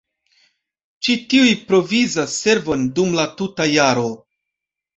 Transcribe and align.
Ĉi 1.07 1.17
tiuj 1.33 1.51
provizas 1.67 2.35
servon 2.47 2.89
dum 2.99 3.15
la 3.21 3.29
tuta 3.37 3.71
jaro. 3.77 4.11